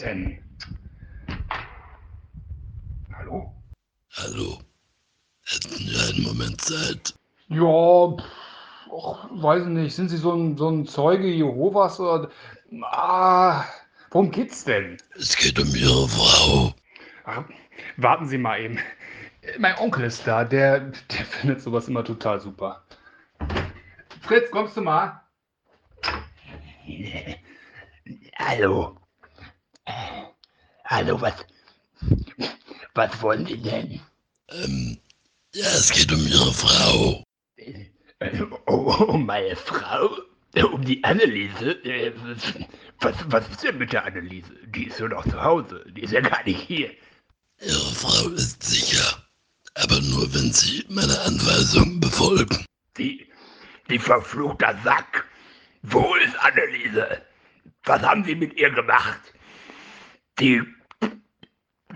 [0.00, 0.38] denn?
[3.12, 3.54] Hallo?
[4.12, 4.58] Hallo.
[5.42, 7.14] Hätten wir einen Moment Zeit?
[7.48, 8.24] Ja, pff,
[8.90, 9.94] och, weiß nicht.
[9.94, 12.30] Sind Sie so ein, so ein Zeuge Jehovas oder.
[12.82, 13.64] Ah,
[14.10, 14.96] worum geht's denn?
[15.16, 16.74] Es geht um Ihre Frau.
[17.24, 17.44] Ach,
[17.96, 18.78] warten Sie mal eben.
[19.58, 22.84] Mein Onkel ist da, der, der findet sowas immer total super.
[24.22, 25.22] Fritz, kommst du mal?
[28.38, 28.96] Hallo.
[30.90, 31.34] Hallo, was,
[32.94, 34.00] was wollen Sie denn?
[34.48, 34.98] Ähm,
[35.54, 37.22] ja, es geht um Ihre Frau.
[37.56, 40.10] Äh, Oh, um meine Frau?
[40.72, 41.74] Um die Anneliese?
[41.84, 42.12] Äh,
[42.98, 44.52] Was, was ist denn mit der Anneliese?
[44.66, 45.84] Die ist ja noch zu Hause.
[45.92, 46.90] Die ist ja gar nicht hier.
[47.60, 49.22] Ihre Frau ist sicher.
[49.76, 52.64] Aber nur, wenn Sie meine Anweisungen befolgen.
[52.98, 53.28] Die,
[53.88, 55.24] die verfluchter Sack.
[55.82, 57.22] Wo ist Anneliese?
[57.84, 59.20] Was haben Sie mit ihr gemacht?
[60.40, 60.60] Die.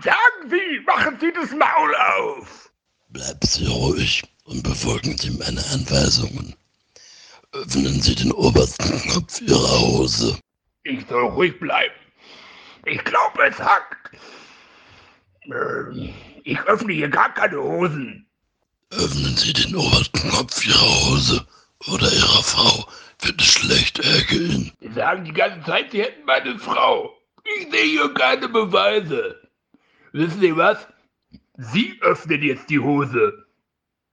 [0.03, 2.69] Sagen Sie, machen Sie das Maul auf!
[3.09, 6.55] Bleiben Sie ruhig und befolgen Sie meine Anweisungen.
[7.53, 10.37] Öffnen Sie den obersten Knopf Ihrer Hose.
[10.83, 11.93] Ich soll ruhig bleiben.
[12.85, 14.11] Ich glaube, es hackt.
[15.45, 18.27] Ähm, Ich öffne hier gar keine Hosen.
[18.91, 21.47] Öffnen Sie den obersten Knopf Ihrer Hose
[21.87, 22.85] oder Ihrer Frau
[23.21, 24.73] wird es schlecht ergehen.
[24.81, 27.15] Sie sagen die ganze Zeit, Sie hätten meine Frau.
[27.57, 29.44] Ich sehe hier keine Beweise.
[30.15, 30.77] Wissen Sie was?
[31.57, 33.45] Sie öffnen jetzt die Hose.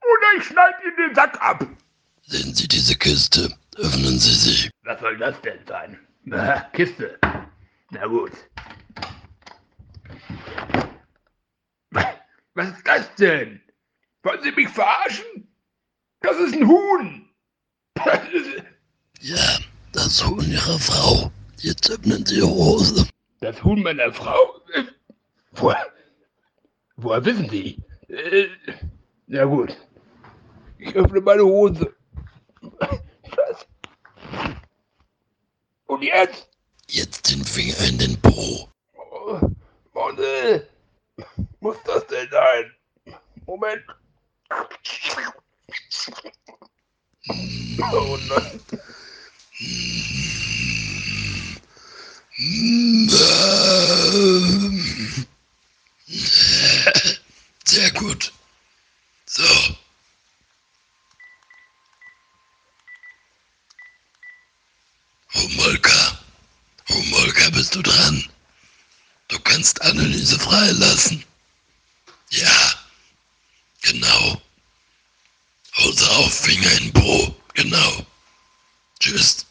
[0.01, 1.65] Oder ich schneide Ihnen den Sack ab.
[2.23, 3.57] Sehen Sie diese Kiste?
[3.77, 4.71] Öffnen Sie sie.
[4.83, 5.97] Was soll das denn sein?
[6.25, 7.21] Na, Kiste.
[7.91, 8.33] Na gut.
[12.55, 13.61] Was ist das denn?
[14.25, 15.47] Wollen Sie mich verarschen?
[16.21, 17.29] Das ist ein Huhn.
[17.95, 18.51] Das ist
[19.21, 19.59] Ja,
[19.93, 21.31] das Huhn Ihrer Frau.
[21.59, 23.07] Jetzt öffnen Sie Ihre Hose.
[23.41, 24.61] das Huhn meiner Frau.
[24.75, 24.83] Äh,
[26.97, 27.79] Woher, wissen Sie?
[28.09, 28.49] Äh,
[29.27, 29.77] Na gut.
[30.79, 31.95] Ich öffne meine Hose.
[32.61, 33.67] Was?
[35.87, 36.49] Und jetzt?
[36.89, 38.69] Jetzt den Finger in den Po.
[39.95, 40.63] Oh, nee.
[41.61, 42.73] Muss das denn sein?
[43.47, 43.83] Moment.
[47.93, 48.61] Oh nein.
[57.65, 58.33] Sehr gut.
[59.27, 59.43] So.
[65.35, 66.19] Humolka.
[66.89, 68.29] Humolka, bist du dran?
[69.29, 71.25] Du kannst Anneliese freilassen.
[72.31, 72.75] Ja.
[73.81, 74.43] Genau.
[75.77, 77.35] Hose auf, Finger in Po.
[77.55, 78.07] Genau.
[79.01, 79.42] Tschüss.